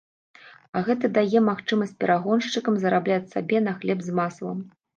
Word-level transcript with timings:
А 0.79 0.81
гэта 0.87 1.11
дае 1.17 1.39
магчымасць 1.49 1.93
перагоншчыкам 2.01 2.81
зарабляць 2.87 3.23
сабе 3.37 3.65
на 3.69 3.77
хлеб 3.79 3.99
з 4.11 4.19
маслам. 4.25 4.57